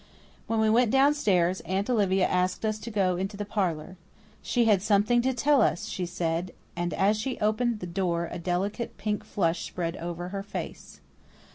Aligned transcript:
When 0.47 0.59
we 0.59 0.67
went 0.67 0.89
downstairs, 0.89 1.59
Aunt 1.61 1.87
Olivia 1.87 2.25
asked 2.27 2.65
us 2.65 2.79
to 2.79 2.89
go 2.89 3.17
into 3.17 3.37
the 3.37 3.45
parlour. 3.45 3.97
She 4.41 4.65
had 4.65 4.81
something 4.81 5.21
to 5.21 5.31
tell 5.31 5.61
us, 5.61 5.85
she 5.85 6.07
said, 6.07 6.53
and 6.75 6.91
as 6.95 7.17
she 7.19 7.39
opened 7.39 7.81
the 7.81 7.85
door 7.85 8.27
a 8.31 8.39
delicate 8.39 8.97
pink 8.97 9.23
flush 9.23 9.61
spread 9.63 9.95
over 9.97 10.29
her 10.29 10.41
face. 10.41 11.01